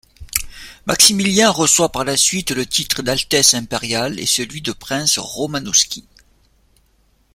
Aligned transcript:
Maximilien 0.87 1.51
reçoit 1.51 1.91
par 1.91 2.03
la 2.03 2.17
suite 2.17 2.49
le 2.49 2.65
titre 2.65 3.03
d'Altesse 3.03 3.53
Impériale 3.53 4.19
et 4.19 4.25
celui 4.25 4.59
de 4.63 4.71
Prince 4.71 5.19
Romanowski. 5.19 6.07